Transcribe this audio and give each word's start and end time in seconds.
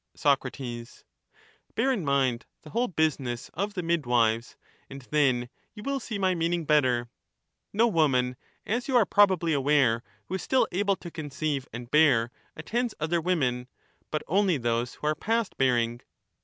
Soc, 0.15 0.41
Bear 1.75 1.91
in 1.91 2.03
mind 2.03 2.47
the 2.63 2.71
whole 2.71 2.87
business 2.87 3.49
of 3.53 3.75
the 3.75 3.83
midwives, 3.83 4.57
and 4.89 5.03
then 5.11 5.47
you 5.75 5.83
will 5.83 5.99
see 5.99 6.17
my 6.17 6.33
meaning 6.33 6.65
better:— 6.65 7.11
No 7.71 7.87
woman, 7.87 8.35
as 8.65 8.87
you 8.87 8.95
are 8.97 9.05
probably 9.05 9.53
aware, 9.53 10.01
who 10.25 10.33
is 10.33 10.41
still 10.41 10.67
able 10.71 10.95
to 10.95 11.11
conceive 11.11 11.67
and 11.71 11.91
bear, 11.91 12.31
attends 12.55 12.95
other 12.99 13.21
women, 13.21 13.67
but 14.09 14.23
only 14.27 14.57
those 14.57 14.95
who 14.95 15.05
are 15.05 15.13
past 15.13 15.55
bearing. 15.59 16.01